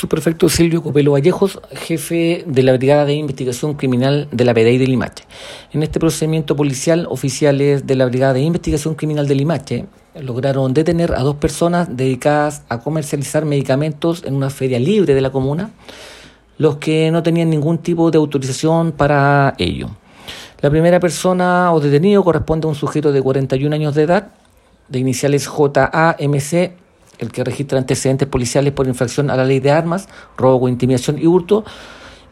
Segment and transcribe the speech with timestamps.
[0.00, 4.86] Subprefecto Silvio Copelo Vallejos, jefe de la Brigada de Investigación Criminal de la PDI de
[4.86, 5.24] Limache.
[5.74, 9.84] En este procedimiento policial, oficiales de la Brigada de Investigación Criminal de Limache
[10.18, 15.28] lograron detener a dos personas dedicadas a comercializar medicamentos en una feria libre de la
[15.28, 15.68] comuna,
[16.56, 19.90] los que no tenían ningún tipo de autorización para ello.
[20.62, 24.28] La primera persona o detenido corresponde a un sujeto de 41 años de edad,
[24.88, 26.72] de iniciales JAMC,
[27.20, 31.26] el que registra antecedentes policiales por infracción a la ley de armas, robo, intimidación y
[31.26, 31.64] hurto,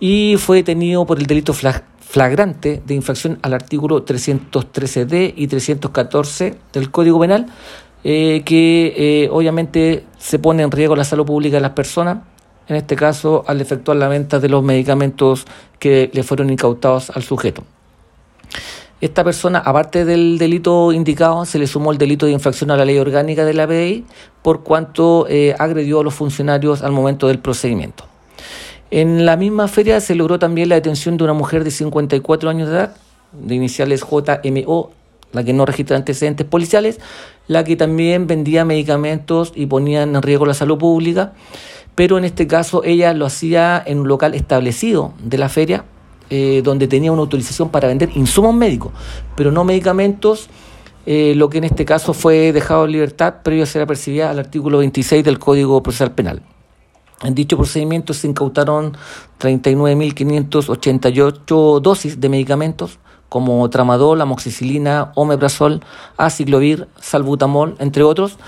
[0.00, 6.90] y fue detenido por el delito flagrante de infracción al artículo 313D y 314 del
[6.90, 7.46] Código Penal,
[8.04, 12.18] eh, que eh, obviamente se pone en riesgo la salud pública de las personas,
[12.68, 15.46] en este caso al efectuar la venta de los medicamentos
[15.78, 17.64] que le fueron incautados al sujeto.
[19.00, 22.84] Esta persona, aparte del delito indicado, se le sumó el delito de infracción a la
[22.84, 24.04] ley orgánica de la PDI
[24.42, 28.04] por cuanto eh, agredió a los funcionarios al momento del procedimiento.
[28.90, 32.68] En la misma feria se logró también la detención de una mujer de 54 años
[32.68, 32.96] de edad,
[33.32, 34.90] de iniciales JMO,
[35.30, 36.98] la que no registra antecedentes policiales,
[37.46, 41.34] la que también vendía medicamentos y ponía en riesgo la salud pública,
[41.94, 45.84] pero en este caso ella lo hacía en un local establecido de la feria
[46.30, 48.92] eh, donde tenía una autorización para vender insumos médicos,
[49.36, 50.48] pero no medicamentos,
[51.06, 54.38] eh, lo que en este caso fue dejado en libertad previo a ser apercibida al
[54.38, 56.42] artículo 26 del Código Procesal Penal.
[57.22, 58.96] En dicho procedimiento se incautaron
[59.40, 65.82] 39.588 dosis de medicamentos como tramadol, amoxicilina, omeprazol,
[66.16, 68.38] aciclovir, salbutamol, entre otros,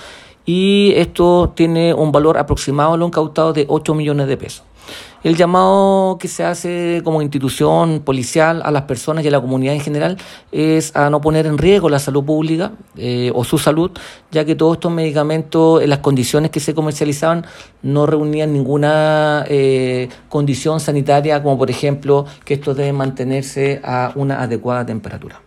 [0.51, 4.65] y esto tiene un valor aproximado a lo incautado de 8 millones de pesos.
[5.23, 9.75] El llamado que se hace como institución policial a las personas y a la comunidad
[9.75, 10.17] en general
[10.51, 13.93] es a no poner en riesgo la salud pública eh, o su salud,
[14.33, 17.47] ya que todos estos medicamentos, en las condiciones que se comercializaban,
[17.83, 24.43] no reunían ninguna eh, condición sanitaria, como por ejemplo que estos deben mantenerse a una
[24.43, 25.41] adecuada temperatura.